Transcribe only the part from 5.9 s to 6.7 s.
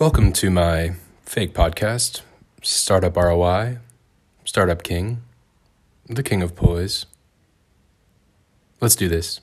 the King of